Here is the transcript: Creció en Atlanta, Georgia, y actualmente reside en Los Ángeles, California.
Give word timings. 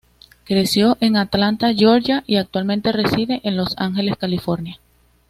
Creció 0.45 0.97
en 0.99 1.15
Atlanta, 1.15 1.71
Georgia, 1.75 2.23
y 2.25 2.37
actualmente 2.37 2.91
reside 2.91 3.39
en 3.43 3.55
Los 3.55 3.75
Ángeles, 3.77 4.17
California. 4.17 4.79